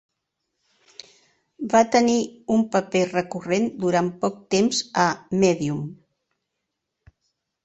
Va 1.73 1.81
tenir 1.95 2.15
un 2.55 2.63
paper 2.77 3.01
recurrent 3.11 3.69
durant 3.85 4.11
poc 4.25 4.41
temps 4.57 4.81
a 5.05 5.05
"Medium". 5.45 5.85